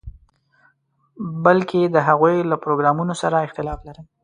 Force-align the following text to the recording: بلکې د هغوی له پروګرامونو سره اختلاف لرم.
بلکې 1.45 1.81
د 1.85 1.97
هغوی 2.07 2.35
له 2.51 2.55
پروګرامونو 2.63 3.13
سره 3.21 3.45
اختلاف 3.47 3.79
لرم. 3.87 4.05